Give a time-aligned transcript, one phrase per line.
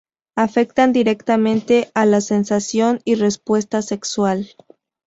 [0.35, 4.47] Afectan directamente a la sensación y respuesta sexual.